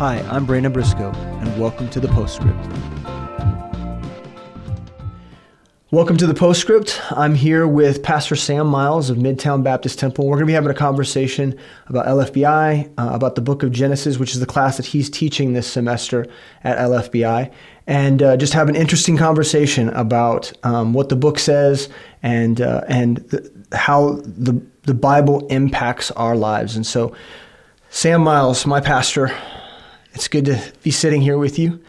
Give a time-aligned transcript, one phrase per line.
[0.00, 2.56] Hi, I'm Brandon Briscoe, and welcome to the Postscript.
[5.90, 6.98] Welcome to the Postscript.
[7.10, 10.26] I'm here with Pastor Sam Miles of Midtown Baptist Temple.
[10.26, 11.54] We're going to be having a conversation
[11.88, 15.52] about LFBI, uh, about the book of Genesis, which is the class that he's teaching
[15.52, 16.26] this semester
[16.64, 17.52] at LFBI,
[17.86, 21.90] and uh, just have an interesting conversation about um, what the book says
[22.22, 26.74] and uh, and the, how the the Bible impacts our lives.
[26.74, 27.14] And so,
[27.90, 29.30] Sam Miles, my pastor,
[30.14, 31.80] it's good to be sitting here with you.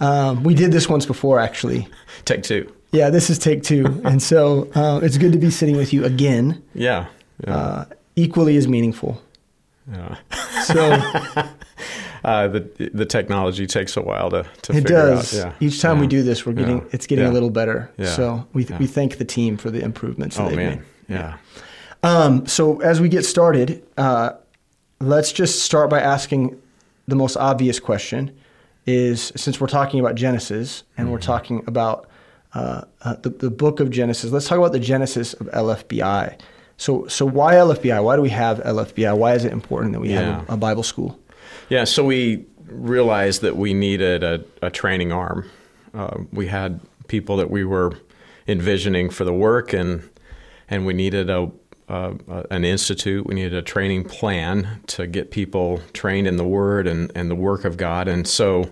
[0.00, 1.88] Um, we did this once before, actually.
[2.24, 2.72] Take two.
[2.92, 6.04] Yeah, this is take two, and so uh, it's good to be sitting with you
[6.04, 6.62] again.
[6.74, 7.06] Yeah.
[7.46, 7.56] yeah.
[7.56, 7.84] Uh,
[8.14, 9.20] equally as meaningful.
[9.90, 10.16] yeah.
[10.64, 10.98] So
[12.24, 15.38] Uh, the the technology takes a while to, to it figure does.
[15.38, 15.46] out.
[15.60, 15.66] Yeah.
[15.68, 16.84] Each time we do this, we're getting Yeah.
[16.90, 17.30] it's getting Yeah.
[17.30, 17.88] a little better.
[17.98, 18.06] Yeah.
[18.06, 18.78] So we Yeah.
[18.78, 20.36] we thank the team for the improvements.
[20.36, 20.82] That Oh they've man.
[21.08, 21.14] made.
[21.16, 21.36] Yeah.
[22.02, 24.30] Um, so as we get started, uh,
[24.98, 26.56] let's just start by asking
[27.08, 28.36] the most obvious question:
[28.86, 31.26] is since we're talking about Genesis and we're Mm-hmm.
[31.26, 32.08] talking about
[32.54, 36.38] uh, uh, the the book of Genesis, let's talk about the Genesis of LFBI.
[36.78, 38.02] So so why LFBI?
[38.02, 39.16] Why do we have LFBI?
[39.16, 40.40] Why is it important that we Yeah.
[40.40, 41.18] have a, a Bible school?
[41.68, 45.48] Yeah, so we realized that we needed a, a training arm.
[45.94, 47.92] Uh, we had people that we were
[48.46, 50.08] envisioning for the work, and
[50.68, 51.50] and we needed a,
[51.88, 53.26] a, a an institute.
[53.26, 57.34] We needed a training plan to get people trained in the Word and, and the
[57.34, 58.08] work of God.
[58.08, 58.70] And so,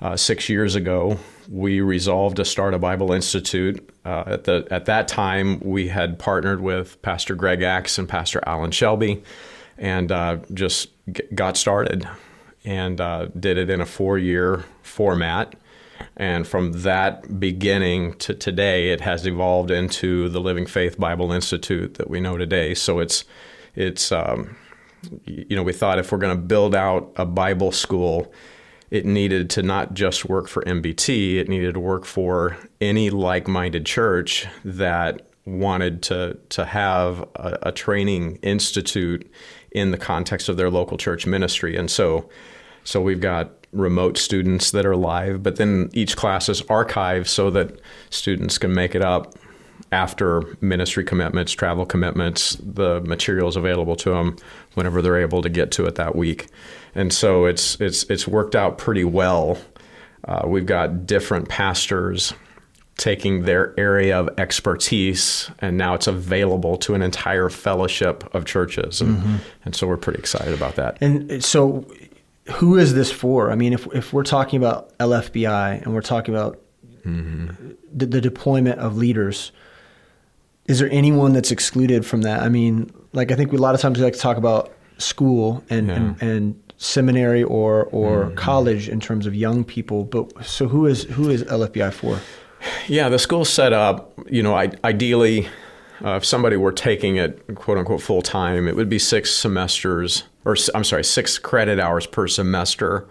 [0.00, 3.88] uh, six years ago, we resolved to start a Bible Institute.
[4.04, 8.42] Uh, at the at that time, we had partnered with Pastor Greg Axe and Pastor
[8.46, 9.22] Alan Shelby,
[9.78, 12.08] and uh, just g- got started
[12.64, 15.54] and uh, did it in a four year format.
[16.16, 21.94] And from that beginning to today, it has evolved into the Living Faith Bible Institute
[21.94, 22.74] that we know today.
[22.74, 23.24] So it's
[23.74, 24.56] it's um,
[25.26, 28.32] you know we thought if we're going to build out a Bible school,
[28.90, 33.84] it needed to not just work for MBT, it needed to work for any like-minded
[33.84, 39.30] church that wanted to to have a, a training institute
[39.70, 41.76] in the context of their local church ministry.
[41.76, 42.30] And so
[42.84, 47.50] so we've got remote students that are live, but then each class is archived so
[47.50, 47.78] that
[48.10, 49.34] students can make it up
[49.92, 54.36] after ministry commitments, travel commitments, the materials available to them
[54.74, 56.48] whenever they're able to get to it that week.
[56.94, 59.58] And so it's it's it's worked out pretty well.
[60.24, 62.32] Uh, we've got different pastors
[62.96, 69.02] taking their area of expertise, and now it's available to an entire fellowship of churches,
[69.02, 70.96] and, and so we're pretty excited about that.
[71.02, 71.86] And so,
[72.54, 73.50] who is this for?
[73.50, 76.60] I mean, if if we're talking about LFBI and we're talking about
[77.04, 79.52] the, the deployment of leaders,
[80.66, 82.42] is there anyone that's excluded from that?
[82.42, 84.72] I mean, like I think we, a lot of times we like to talk about
[84.98, 90.68] school and and, and seminary or or college in terms of young people, but so
[90.68, 92.20] who is who is LFBI for?
[92.88, 95.48] Yeah, the school set up, you know, I, ideally,
[96.04, 100.24] uh, if somebody were taking it quote unquote full time, it would be six semesters,
[100.46, 103.06] or I'm sorry, six credit hours per semester.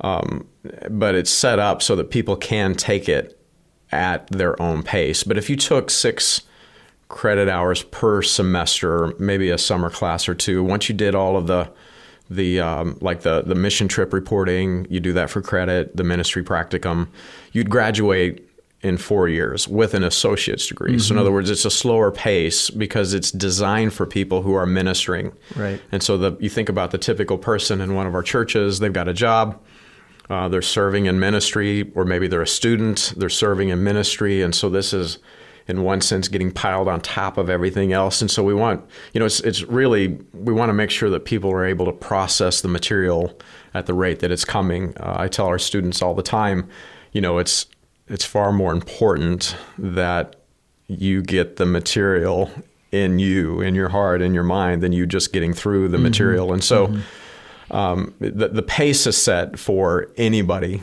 [0.00, 0.48] Um,
[0.90, 3.38] but it's set up so that people can take it
[3.92, 5.22] at their own pace.
[5.24, 6.42] But if you took six
[7.08, 11.46] credit hours per semester, maybe a summer class or two, once you did all of
[11.46, 11.70] the
[12.30, 16.42] the um, like the the mission trip reporting, you do that for credit, the ministry
[16.42, 17.08] practicum,
[17.52, 18.47] you'd graduate
[18.80, 20.98] in four years with an associate's degree.
[21.00, 24.66] So in other words, it's a slower pace because it's designed for people who are
[24.66, 25.32] ministering.
[25.56, 25.80] Right.
[25.90, 28.92] And so the you think about the typical person in one of our churches, they've
[28.92, 29.60] got a job,
[30.30, 34.54] uh, they're serving in ministry, or maybe they're a student, they're serving in ministry, and
[34.54, 35.18] so this is,
[35.66, 38.20] in one sense, getting piled on top of everything else.
[38.20, 41.24] And so we want, you know, it's it's really we want to make sure that
[41.24, 43.36] people are able to process the material
[43.74, 44.96] at the rate that it's coming.
[44.98, 46.68] Uh, I tell our students all the time,
[47.10, 47.66] you know, it's
[48.08, 50.36] it's far more important that
[50.86, 52.50] you get the material
[52.90, 56.52] in you, in your heart, in your mind, than you just getting through the material.
[56.52, 56.96] And so
[57.70, 60.82] um, the, the pace is set for anybody,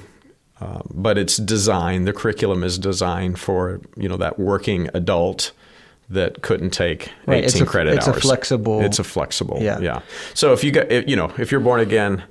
[0.62, 5.52] uh, but it's designed, the curriculum is designed for, you know, that working adult
[6.08, 9.58] that couldn't take Right, 18 it's a- credit it's a flexible- It's a flexible.
[9.60, 9.80] Yeah.
[9.80, 10.02] Yeah.
[10.36, 12.24] So if you got, you know, if you're born again,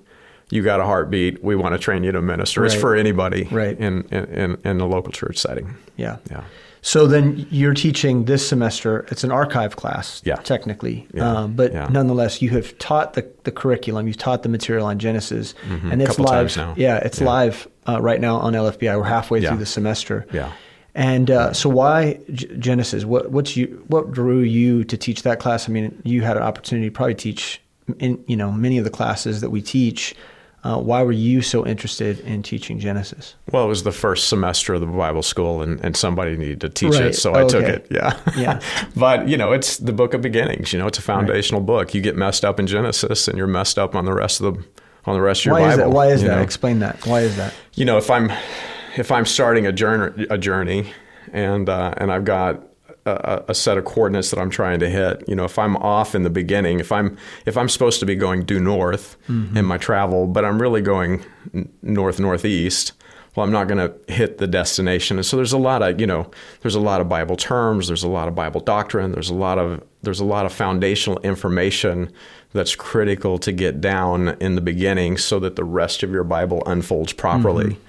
[0.50, 1.42] you got a heartbeat.
[1.42, 2.64] We want to train you to minister.
[2.64, 3.78] It's for anybody Right.
[3.78, 5.74] in, in, in, a local church setting.
[5.96, 6.18] Yeah.
[6.30, 6.44] Yeah.
[6.82, 9.06] So then you're teaching this semester.
[9.10, 10.34] It's an archive class, Yeah.
[10.36, 11.30] technically, Yeah.
[11.30, 11.88] um, but Yeah.
[11.90, 14.06] nonetheless, you have taught the, the curriculum.
[14.06, 15.92] You've taught the material on Genesis, Mhm.
[15.92, 16.54] and it's live.
[16.76, 17.26] Yeah, it's Yeah.
[17.26, 18.96] live uh, right now on LFBI.
[18.98, 20.26] We're halfway through the semester.
[20.32, 20.50] Yeah.
[20.94, 23.04] And uh, so, why G- Genesis?
[23.04, 23.82] What what's you?
[23.88, 25.68] What drew you to teach that class?
[25.68, 27.60] I mean, you had an opportunity to probably teach,
[27.98, 30.14] in you know, many of the classes that we teach.
[30.64, 33.34] Uh, why were you so interested in teaching Genesis?
[33.52, 36.70] Well, it was the first semester of the Bible school, and, and somebody needed to
[36.70, 37.02] teach Right.
[37.08, 37.74] it, so Oh, I took okay.
[37.74, 37.86] it.
[37.90, 38.60] Yeah, Yeah.
[38.96, 40.72] but you know, it's the book of beginnings.
[40.72, 41.92] You know, it's a foundational book.
[41.94, 44.64] You get messed up in Genesis, and you're messed up on the rest of the
[45.06, 45.70] on the rest of your Why Bible.
[45.72, 45.90] is that?
[45.90, 46.28] Why is that?
[46.36, 46.40] know?
[46.42, 47.06] Explain that.
[47.06, 47.52] Why is that?
[47.74, 48.32] you know, if I'm
[48.96, 50.92] if I'm starting a journey, a journey,
[51.30, 52.62] and uh, and I've got
[53.06, 56.14] a, a set of coordinates that I'm trying to hit, you know, if I'm off
[56.14, 57.16] in the beginning, if I'm
[57.46, 59.56] if I'm supposed to be going due north mm-hmm.
[59.56, 61.24] in my travel, but I'm really going
[61.82, 62.92] north northeast.
[63.34, 66.06] Well, I'm not going to hit the destination, and so there's a lot of you
[66.06, 66.30] know,
[66.62, 69.58] there's a lot of Bible terms, there's a lot of Bible doctrine, there's a lot
[69.58, 72.12] of there's a lot of foundational information
[72.52, 76.62] that's critical to get down in the beginning, so that the rest of your Bible
[76.66, 77.72] unfolds properly.
[77.72, 77.80] Mm-hmm.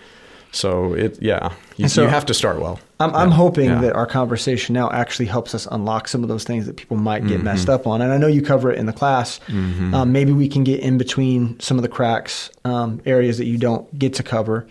[0.51, 2.79] So it, yeah, you, so- you have to start well.
[2.97, 3.81] I'm, I'm hoping yeah.
[3.81, 7.27] that our conversation now actually helps us unlock some of those things that people might
[7.27, 7.43] get Mm-hmm.
[7.43, 8.01] messed up on.
[8.01, 9.41] And I know you cover it in the class.
[9.49, 13.57] Um, maybe we can get in between some of the cracks, um, areas that you
[13.57, 14.65] don't get to cover,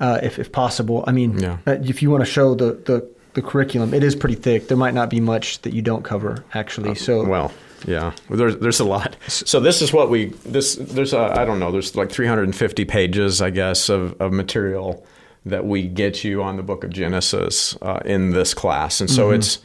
[0.00, 1.04] uh, if, if possible.
[1.06, 1.58] I mean, Yeah.
[1.66, 4.68] uh, if you want to show the, the, the curriculum, it is pretty thick.
[4.68, 6.94] There might not be much that you don't cover, actually.
[6.94, 7.52] So, Uh, Well,
[7.86, 9.16] yeah, there's there's a lot.
[9.28, 13.50] So this is what we this there's I don't know there's like 350 pages I
[13.50, 15.06] guess of, of material
[15.46, 19.30] that we get you on the book of Genesis uh, in this class, and so
[19.30, 19.58] it's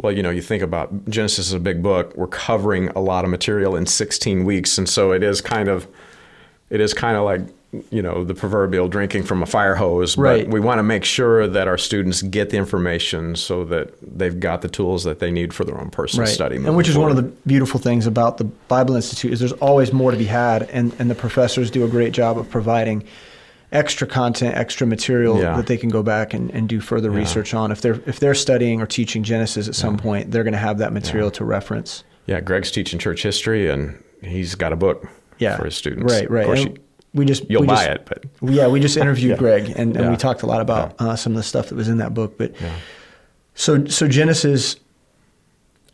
[0.00, 2.16] well you know you think about Genesis is a big book.
[2.16, 5.86] We're covering a lot of material in 16 weeks, and so it is kind of
[6.70, 7.42] it is kind of like
[7.90, 10.48] you know the proverbial drinking from a fire hose but Right.
[10.50, 14.62] we want to make sure that our students get the information so that they've got
[14.62, 17.16] the tools that they need for their own personal study And which is one of
[17.16, 20.92] the beautiful things about the Bible Institute is there's always more to be had, and,
[20.98, 23.04] and the professors do a great job of providing
[23.70, 25.56] extra content, extra material Yeah.
[25.56, 27.70] that they can go back and, and do further research on.
[27.70, 30.78] If they're if they're studying or teaching Genesis at some point, they're going to have
[30.78, 32.02] that material to reference.
[32.26, 35.06] yeah greg's teaching church history and he's got a book
[35.38, 36.76] Yeah, for his students Right, right.
[37.12, 38.06] Of course And you, we just you'll we buy just- it
[38.40, 39.36] but Yeah, we just interviewed Yeah.
[39.36, 41.88] Greg, and, and we talked a lot about uh, some of the stuff that was
[41.88, 42.36] in that book.
[42.38, 42.52] But
[43.54, 44.76] so so Genesis,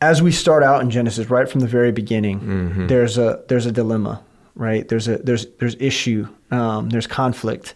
[0.00, 2.86] as we start out in Genesis, right from the very beginning, Mm-hmm.
[2.88, 4.22] there's a there's a dilemma,
[4.54, 4.86] right?
[4.88, 7.74] There's a there's there's issue, um, there's conflict.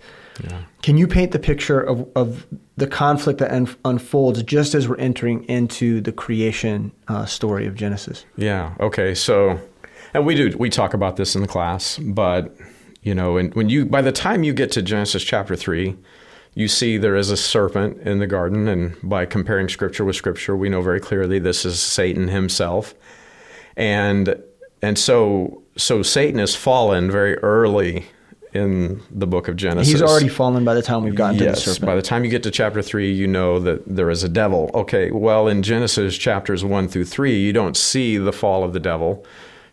[0.83, 2.47] Can you paint the picture of, of
[2.79, 7.75] the conflict that un- unfolds just as we're entering into the creation uh, story of
[7.75, 8.25] Genesis?
[8.39, 8.73] Yeah.
[8.81, 9.15] Okay.
[9.15, 9.61] So,
[10.15, 12.57] and we do we talk about this in the class, but
[13.03, 15.97] you know, and when you by the time you get to Genesis chapter three,
[16.55, 20.57] you see there is a serpent in the garden, and by comparing scripture with scripture,
[20.57, 22.95] we know very clearly this is Satan himself,
[23.77, 24.43] and
[24.83, 28.07] and so so Satan is fallen very early
[28.53, 29.93] in the book of Genesis.
[29.93, 31.87] He's already fallen by the time we've gotten to the Yes, serpent.
[31.87, 34.71] by the time you get to chapter three, you know that there is a devil.
[34.75, 38.81] Okay, well, in Genesis chapters one through three, you don't see the fall of the
[38.81, 39.25] devil.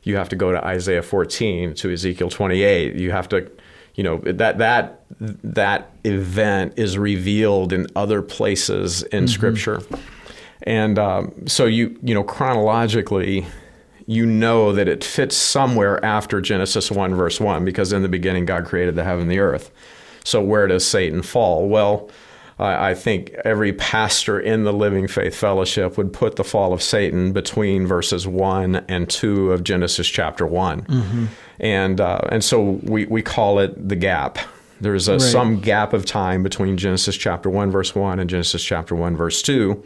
[0.07, 2.95] You have to go to Isaiah 14 to Ezekiel 28.
[2.95, 3.51] You have to,
[3.95, 9.27] you know, that that that event is revealed in other places in Mm-hmm.
[9.27, 9.81] Scripture,
[10.63, 13.45] and um, so you you know chronologically
[14.07, 18.45] you know that it fits somewhere after Genesis 1, verse 1, because in the beginning
[18.45, 19.69] God created the heaven and the earth.
[20.23, 21.67] So where does Satan fall?
[21.67, 22.09] Well,
[22.59, 26.81] I I think every pastor in the Living Faith Fellowship would put the fall of
[26.81, 31.29] Satan between verses 1 and 2 of Genesis chapter one
[31.59, 34.37] And, uh, and so we, we call it the gap.
[34.79, 35.21] There's a, Right.
[35.21, 39.41] some gap of time between Genesis chapter 1, verse 1 and Genesis chapter 1, verse
[39.41, 39.83] 2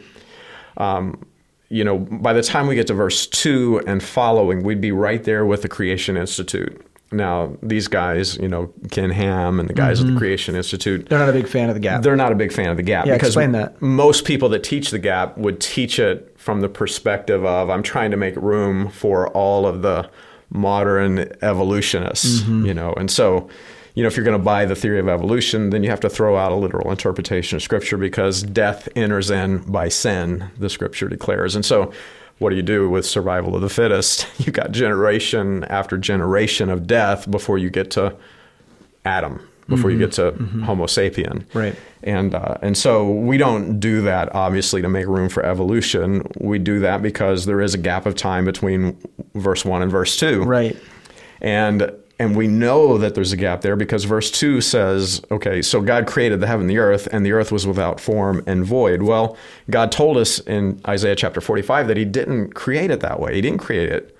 [1.68, 5.24] you know, by the time we get to verse 2 and following, we'd be right
[5.24, 6.78] there with the Creation Institute.
[7.12, 10.08] Now, these guys, you know, Ken Ham and the guys Mm-hmm.
[10.08, 12.02] at the Creation Institute, They're not a big fan of the gap.
[12.02, 13.80] they're not a big fan of the gap Yeah, because explain that.
[13.82, 18.10] most people that teach the gap would teach it from the perspective of I'm trying
[18.12, 20.08] to make room for all of the
[20.50, 22.66] modern evolutionists, Mm-hmm.
[22.66, 22.92] you know.
[22.94, 23.48] And so,
[23.94, 26.08] you know, if you're going to buy the theory of evolution, then you have to
[26.10, 31.08] throw out a literal interpretation of scripture because death enters in by sin, the scripture
[31.08, 31.54] declares.
[31.54, 31.92] And so,
[32.42, 34.26] what do you do with survival of the fittest?
[34.38, 38.14] You've got generation after generation of death before you get to
[39.04, 40.32] Adam, before you get to
[40.64, 41.44] Homo sapien.
[41.54, 41.76] Right.
[42.02, 46.26] And uh, and so we don't do that obviously to make room for evolution.
[46.40, 48.98] We do that because there is a gap of time between
[49.34, 50.42] verse one and verse two.
[50.42, 50.76] right.
[51.40, 51.92] And
[52.22, 56.06] and we know that there's a gap there because verse 2 says, okay, so God
[56.06, 59.02] created the heaven and the earth, and the earth was without form and void.
[59.02, 59.36] Well,
[59.68, 63.34] God told us in Isaiah chapter 45 that He didn't create it that way.
[63.34, 64.16] He didn't create it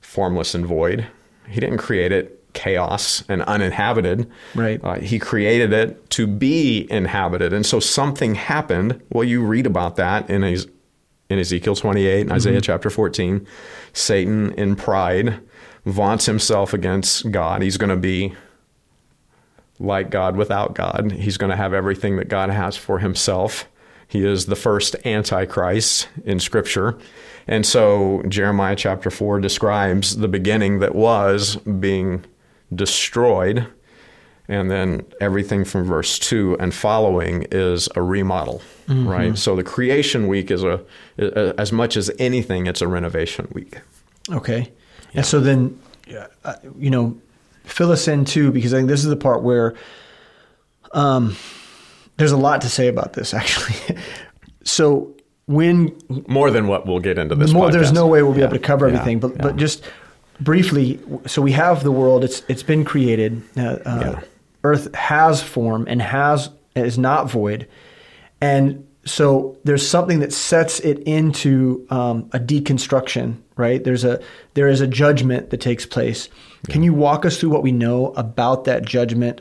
[0.00, 1.08] formless and void,
[1.48, 4.30] He didn't create it chaos and uninhabited.
[4.54, 4.80] Right.
[4.82, 7.52] Uh, he created it to be inhabited.
[7.52, 9.00] And so something happened.
[9.10, 13.46] Well, you read about that in, in Ezekiel 28 and Isaiah chapter 14.
[13.92, 15.40] Satan, in pride,
[15.84, 17.62] vaunts himself against God.
[17.62, 18.34] He's going to be
[19.78, 21.12] like God without God.
[21.12, 23.66] He's going to have everything that God has for himself.
[24.06, 26.98] He is the first antichrist in Scripture.
[27.46, 32.24] And so Jeremiah chapter 4 describes the beginning that was being
[32.74, 33.66] destroyed.
[34.48, 39.08] And then everything from verse 2 and following is a remodel, mm-hmm.
[39.08, 39.38] right?
[39.38, 40.84] So the creation week is a,
[41.56, 43.78] as much as anything, it's a renovation week.
[44.28, 44.72] Okay.
[45.12, 45.18] Yeah.
[45.18, 45.78] And so then,
[46.44, 47.18] uh, you know,
[47.64, 49.74] fill us in too, because I think this is the part where
[50.92, 51.36] um,
[52.16, 53.96] there's a lot to say about this, actually.
[54.64, 55.14] so
[55.46, 55.96] when
[56.28, 57.52] more than what we'll get into this.
[57.52, 57.72] More, podcast.
[57.72, 58.46] there's no way we'll be yeah.
[58.46, 59.42] able to cover everything, but yeah.
[59.42, 59.84] but just
[60.40, 61.00] briefly.
[61.26, 62.22] So we have the world.
[62.22, 63.42] It's it's been created.
[63.56, 64.20] Uh, uh,
[64.62, 67.66] Earth has form and has is not void,
[68.40, 73.36] and so there's something that sets it into um, a deconstruction.
[73.56, 73.82] Right?
[73.82, 74.22] There's a
[74.54, 76.28] there is a judgment that takes place.
[76.68, 79.40] Can you walk us through what we know about that judgment?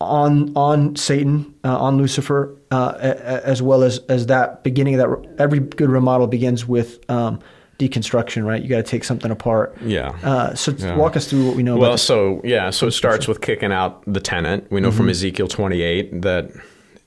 [0.00, 5.40] on on Satan, uh, on Lucifer, uh, as well as as that beginning of that.
[5.40, 7.40] Every good remodel begins with um,
[7.78, 8.62] deconstruction, right?
[8.62, 9.76] You got to take something apart.
[9.82, 10.16] Yeah.
[10.22, 10.96] Uh, so yeah.
[10.96, 11.76] walk us through what we know.
[11.76, 11.80] About.
[11.80, 14.70] Well, so yeah, so it starts with kicking out the tenant.
[14.70, 14.96] We know mm-hmm.
[14.96, 16.50] from Ezekiel 28 that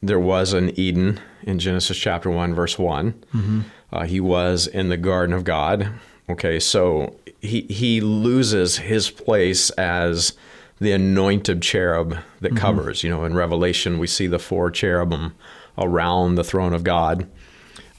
[0.01, 3.13] there was an Eden in Genesis chapter one, verse one.
[3.33, 3.61] Mm-hmm.
[3.91, 5.89] Uh, he was in the garden of God.
[6.29, 10.33] Okay, so he he loses his place as
[10.79, 12.57] the anointed cherub that mm-hmm.
[12.57, 13.03] covers.
[13.03, 15.35] You know, in Revelation, we see the four cherubim
[15.77, 17.27] around the throne of God.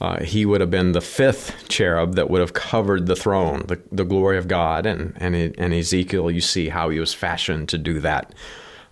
[0.01, 3.81] Uh, he would have been the fifth cherub that would have covered the throne, the,
[3.89, 4.85] the glory of God.
[4.85, 8.33] And, and, and Ezekiel, you see how he was fashioned to do that.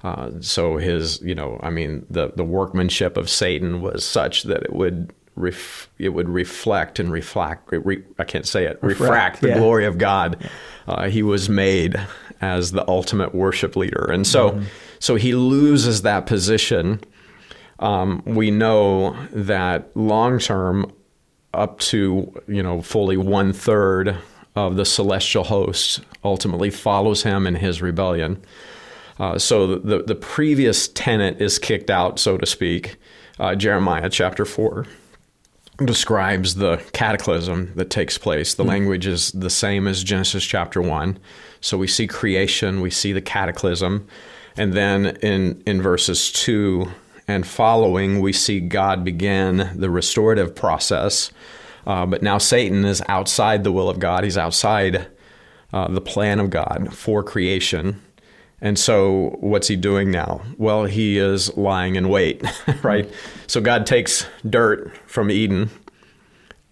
[0.04, 4.64] Uh, so his, you know, I mean, the, the workmanship of Satan was such that
[4.64, 7.70] it would ref, it would reflect and reflect.
[7.72, 8.80] Re, I can't say it.
[8.82, 9.58] Refract, refract the yeah.
[9.58, 10.50] glory of God.
[10.88, 12.00] Uh, he was made
[12.42, 14.10] as the ultimate worship leader.
[14.12, 14.64] And so, mm-hmm.
[15.00, 17.00] so he loses that position.
[17.80, 20.92] Um, we know that long term,
[21.54, 24.18] up to you know fully one third
[24.56, 28.42] of the celestial host ultimately follows him in his rebellion.
[29.22, 32.98] Uh, so the the previous tenant is kicked out, so to speak.
[33.40, 34.88] Uh, Jeremiah chapter four
[35.86, 38.56] describes the cataclysm that takes place.
[38.56, 38.70] The mm-hmm.
[38.70, 41.20] language is the same as Genesis chapter 1.
[41.60, 44.08] So we see creation, we see the cataclysm,
[44.58, 46.90] and then in in verses 2
[47.28, 51.32] and following we see God begin the restorative process.
[51.86, 54.24] Uh, but now Satan is outside the will of God.
[54.24, 55.08] He's outside
[55.74, 58.02] uh, the plan of God for creation.
[58.62, 60.42] And so, what's he doing now?
[60.58, 62.44] Well, he is lying in wait,
[62.84, 63.12] right?
[63.48, 65.72] So, God takes dirt from Eden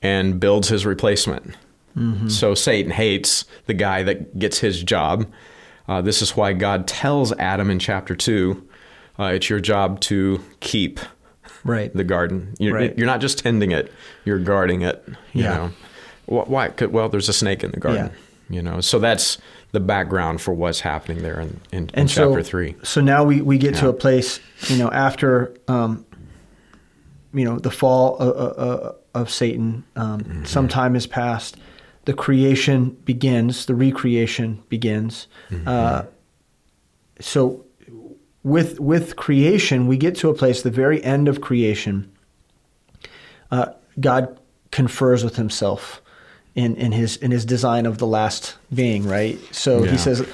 [0.02, 1.56] and builds his replacement.
[1.98, 2.28] Mm-hmm.
[2.28, 5.26] So, Satan hates the guy that gets his job.
[5.88, 8.70] Uh, this is why God tells Adam in chapter 2
[9.20, 11.00] uh, it's your job to keep
[11.66, 11.94] right.
[11.94, 12.54] the garden.
[12.58, 12.98] You're, right.
[12.98, 13.92] you're not just tending it,
[14.24, 15.04] you're guarding it.
[15.34, 15.56] You yeah.
[15.56, 15.72] know?
[16.26, 16.72] Why?
[16.90, 18.06] Well, there's a snake in the garden.
[18.06, 18.56] Yeah.
[18.56, 19.38] You know, so that's
[19.72, 22.76] the background for what's happening there in, in, in chapter three.
[22.84, 23.82] So now we, we get yeah.
[23.82, 26.06] to a place, you know, after, um,
[27.34, 30.44] you know, the fall of, of, of Satan, um, mm-hmm.
[30.46, 31.58] some time has passed.
[32.06, 35.28] The creation begins, the recreation begins.
[35.52, 35.68] Mm-hmm.
[35.68, 36.04] Uh,
[37.20, 37.66] so
[38.42, 42.12] with with creation, we get to a place, the very end of creation.
[43.52, 44.40] Uh, God
[44.72, 46.02] confers with Himself
[46.56, 49.40] in, in his in his design of the last being, right?
[49.52, 49.92] So yeah.
[49.92, 50.28] he says,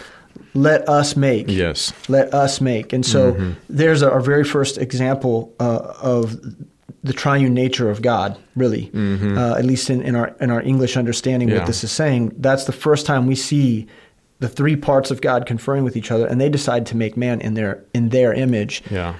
[0.53, 1.93] "Let us make." Yes.
[2.07, 3.51] Let us make, and so mm-hmm.
[3.69, 6.39] there's our very first example uh, of
[7.03, 8.37] the triune nature of God.
[8.55, 9.37] Really, mm-hmm.
[9.37, 11.57] uh, at least in, in our in our English understanding, yeah.
[11.57, 12.33] what this is saying.
[12.37, 13.87] That's the first time we see
[14.39, 17.41] the three parts of God conferring with each other, and they decide to make man
[17.41, 18.83] in their in their image.
[18.89, 19.15] Yeah.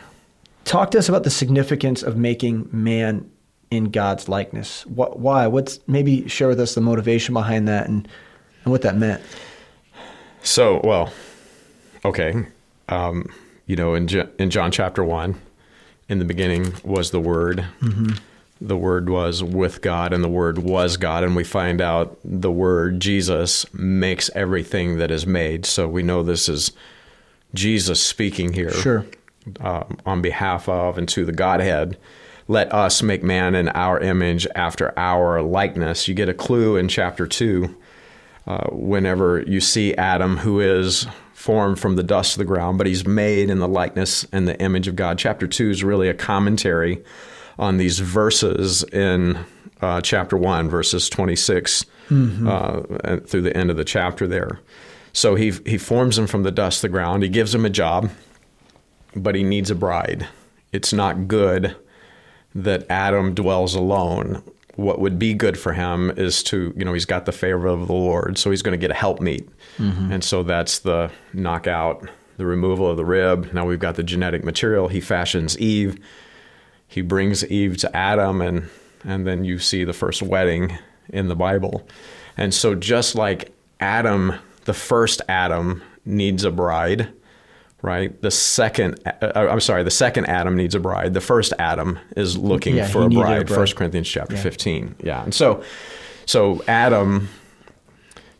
[0.63, 3.29] Talk to us about the significance of making man
[3.75, 4.85] in God's likeness.
[4.85, 5.47] What, why?
[5.47, 8.07] What's maybe share with us the motivation behind that and
[8.63, 9.21] and what that meant.
[10.41, 11.13] So, well,
[12.03, 12.47] okay,
[12.89, 13.27] um,
[13.65, 14.07] you know, in
[14.39, 15.35] in John chapter one,
[16.09, 17.65] in the beginning was the Word.
[17.81, 18.13] Mm-hmm.
[18.61, 21.23] The Word was with God, and the Word was God.
[21.23, 25.65] And we find out the Word Jesus makes everything that is made.
[25.65, 26.71] So we know this is
[27.53, 28.71] Jesus speaking here.
[28.71, 29.05] Sure.
[29.59, 31.97] Uh, on behalf of and to the Godhead
[32.47, 36.07] let us make man in our image after our likeness.
[36.07, 37.75] You get a clue in chapter 2
[38.47, 42.87] uh, whenever you see Adam, who is formed from the dust of the ground, but
[42.87, 45.17] he's made in the likeness and the image of God.
[45.17, 47.03] Chapter 2 is really a commentary
[47.57, 49.39] on these verses in
[49.81, 52.47] uh, chapter 1, verses 26 mm-hmm.
[52.47, 54.59] uh, through the end of the chapter there.
[55.13, 57.69] So he, he forms him from the dust of the ground, he gives him a
[57.69, 58.09] job
[59.15, 60.27] but he needs a bride.
[60.71, 61.75] It's not good
[62.55, 64.41] that Adam dwells alone.
[64.75, 67.87] What would be good for him is to, you know, he's got the favor of
[67.87, 69.47] the Lord, so he's going to get a helpmeet.
[69.77, 70.11] Mm-hmm.
[70.11, 73.53] And so that's the knockout, the removal of the rib.
[73.53, 74.87] Now we've got the genetic material.
[74.87, 75.97] He fashions Eve.
[76.87, 78.69] He brings Eve to Adam, and,
[79.03, 80.77] and then you see the first wedding
[81.09, 81.87] in the Bible.
[82.37, 84.35] And so just like Adam,
[84.65, 87.09] the first Adam, needs a bride
[87.85, 88.19] right?
[88.21, 91.13] The second, uh, uh, I'm sorry, the second Adam needs a bride.
[91.13, 93.47] The first Adam is looking yeah, for a bride.
[93.47, 94.41] First Corinthians chapter yeah.
[94.41, 94.95] 15.
[95.03, 95.63] Yeah, and so,
[96.25, 97.29] so Adam,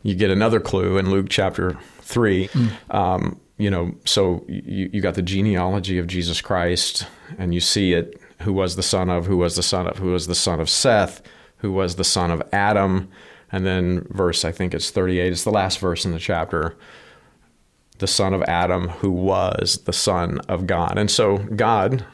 [0.04, 2.48] you get another clue in Luke chapter three.
[2.50, 2.94] Mm.
[2.94, 7.94] Um, you know, so you, you got the genealogy of Jesus Christ, and you see
[7.94, 8.20] it.
[8.42, 9.28] Who was the son of?
[9.28, 9.98] Who was the son of?
[10.00, 11.22] Who was the son of Seth?
[11.58, 13.10] Who was the son of Adam?
[13.52, 15.32] And then verse, I think it's 38.
[15.32, 16.76] It's the last verse in the chapter
[18.00, 20.98] the son of Adam who was the son of God.
[20.98, 22.06] And so God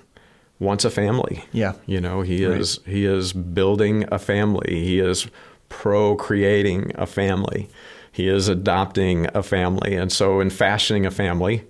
[0.59, 1.43] wants a family.
[1.51, 1.73] Yeah.
[1.85, 2.59] You know, he right.
[2.59, 4.83] is he is building a family.
[4.83, 5.27] He is
[5.69, 7.69] procreating a family.
[8.11, 9.95] He is adopting a family.
[9.95, 11.65] And so in fashioning a family,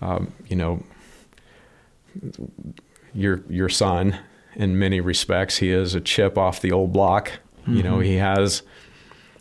[0.00, 0.82] um, you know,
[3.14, 4.18] your your son
[4.54, 7.32] in many respects, he is a chip off the old block.
[7.62, 7.76] Mm-hmm.
[7.76, 8.02] You know, mm-hmm.
[8.02, 8.62] he has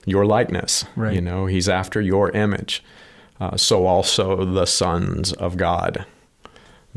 [0.06, 0.86] your likeness.
[0.96, 1.14] Right.
[1.14, 2.84] You know, he's after your image.
[3.40, 6.06] Uh, so also the sons of God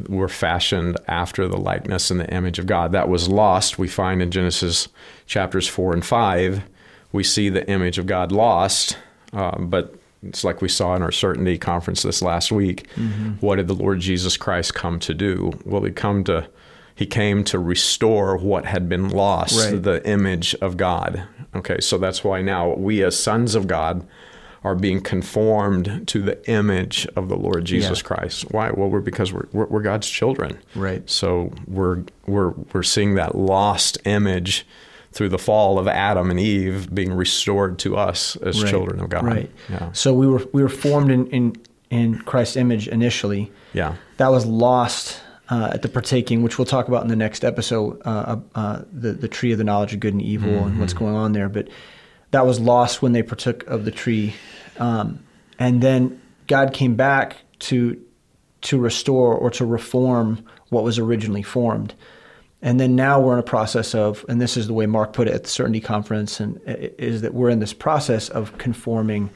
[0.08, 2.92] were fashioned after the likeness and the image of God.
[2.92, 3.78] That was lost.
[3.78, 4.88] We find in Genesis
[5.26, 6.62] chapters 4 and 5,
[7.12, 8.98] we see the image of God lost,
[9.32, 12.88] uh, but it's like we saw in our certainty conference this last week.
[12.96, 13.32] Mm-hmm.
[13.40, 15.52] What did the Lord Jesus Christ come to do?
[15.64, 16.48] Well, he come to
[16.94, 19.82] he came to restore what had been lost, right.
[19.82, 21.24] the image of God.
[21.54, 24.06] Okay, so that's why now we as sons of God
[24.66, 28.04] are being conformed to the image of the Lord Jesus yeah.
[28.04, 28.50] Christ.
[28.50, 28.72] Why?
[28.72, 30.58] Well, we're because we're, we're, we're God's children.
[30.74, 31.08] Right.
[31.08, 34.66] So we're we're we're seeing that lost image
[35.12, 38.68] through the fall of Adam and Eve being restored to us as right.
[38.68, 39.24] children of God.
[39.24, 39.50] Right.
[39.70, 39.92] Yeah.
[39.92, 41.56] So we were we were formed in in,
[41.90, 43.52] in Christ's image initially.
[43.72, 43.94] Yeah.
[44.16, 48.02] That was lost uh, at the partaking, which we'll talk about in the next episode,
[48.04, 50.70] uh, uh, uh the the tree of the knowledge of good and evil mm-hmm.
[50.70, 51.48] and what's going on there.
[51.48, 51.68] But
[52.36, 54.34] that was lost when they partook of the tree
[54.78, 55.18] um,
[55.58, 58.00] and then God came back to
[58.62, 61.94] to restore or to reform what was originally formed.
[62.62, 65.28] And then now we're in a process of, and this is the way Mark put
[65.28, 69.30] it at the Certainty Conference, and is that we're in this process of conforming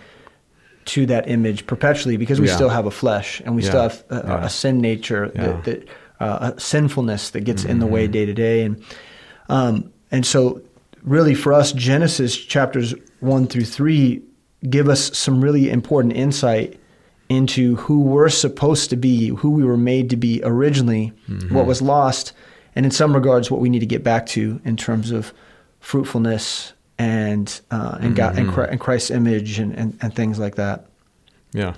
[0.86, 2.54] to that image perpetually because we yeah.
[2.54, 3.68] still have a flesh and we yeah.
[3.68, 4.44] still have a, yeah.
[4.46, 7.72] a sin nature that, that uh, a sinfulness that gets mm-hmm.
[7.72, 8.12] in the way mm-hmm.
[8.12, 8.82] day to day, and
[9.48, 10.62] um, and so
[11.02, 14.22] really for us, Genesis chapters one through three
[14.68, 16.78] give us some really important insight
[17.28, 21.54] into who we're supposed to be, who we were made to be originally, mm-hmm.
[21.54, 22.32] what was lost,
[22.74, 25.32] and in some regards, what we need to get back to in terms of
[25.78, 28.14] fruitfulness and uh, and, mm-hmm.
[28.14, 30.86] God, and, and, Christ's image and, and, and, things like that.
[31.52, 31.74] Yeah.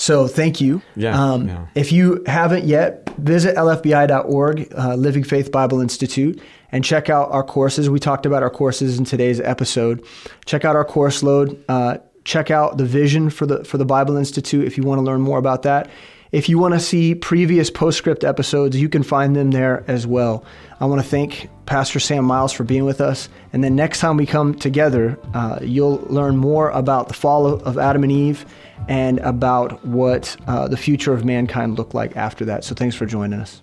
[0.00, 0.80] So thank you.
[0.96, 1.66] Yeah, um, yeah.
[1.74, 6.40] If you haven't yet, visit lfbi.org, uh, Living Faith Bible Institute,
[6.72, 7.90] and check out our courses.
[7.90, 10.02] We talked about our courses in today's episode.
[10.46, 11.62] Check out our course load.
[11.68, 15.02] Uh, check out the vision for the for the Bible Institute if you want to
[15.02, 15.90] learn more about that.
[16.32, 20.44] If you want to see previous postscript episodes, you can find them there as well.
[20.78, 23.28] I want to thank Pastor Sam Miles for being with us.
[23.52, 27.78] And then next time we come together, uh, you'll learn more about the fall of
[27.78, 28.46] Adam and Eve
[28.88, 32.62] and about what uh, the future of mankind looked like after that.
[32.62, 33.60] So thanks for joining us.